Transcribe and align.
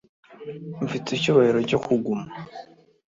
Mfite 0.85 1.07
icyubahiro 1.11 1.59
cyo 1.69 1.79
kuguma 1.85 2.27